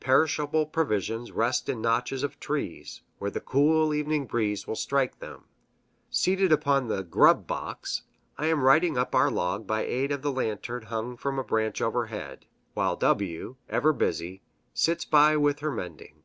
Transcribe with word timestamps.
Perishable 0.00 0.66
provisions 0.66 1.30
rest 1.30 1.68
in 1.68 1.80
notches 1.80 2.24
of 2.24 2.40
trees, 2.40 3.02
where 3.20 3.30
the 3.30 3.40
cool 3.40 3.94
evening 3.94 4.26
breeze 4.26 4.66
will 4.66 4.74
strike 4.74 5.20
them. 5.20 5.44
Seated 6.10 6.50
upon 6.50 6.88
the 6.88 7.04
"grub" 7.04 7.46
box, 7.46 8.02
I 8.36 8.46
am 8.46 8.64
writing 8.64 8.98
up 8.98 9.14
our 9.14 9.30
log 9.30 9.64
by 9.64 9.82
aid 9.82 10.10
of 10.10 10.22
the 10.22 10.32
lantern 10.32 10.82
hung 10.86 11.16
from 11.16 11.38
a 11.38 11.44
branch 11.44 11.80
overhead, 11.80 12.46
while 12.74 12.96
W, 12.96 13.54
ever 13.68 13.92
busy, 13.92 14.42
sits 14.74 15.04
by 15.04 15.36
with 15.36 15.60
her 15.60 15.70
mending. 15.70 16.24